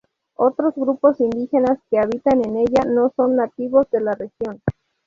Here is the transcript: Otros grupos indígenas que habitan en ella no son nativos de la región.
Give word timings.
Otros 0.37 0.73
grupos 0.75 1.19
indígenas 1.19 1.77
que 1.91 1.99
habitan 1.99 2.43
en 2.43 2.57
ella 2.57 2.83
no 2.87 3.13
son 3.15 3.35
nativos 3.35 3.87
de 3.91 4.01
la 4.01 4.13
región. 4.15 4.59